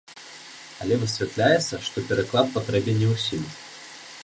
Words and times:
Але 0.85 0.95
высвятляецца, 1.03 1.75
што 1.89 1.97
пераклад 2.09 2.47
патрэбен 2.57 2.99
не 3.05 3.13
ўсім. 3.13 3.45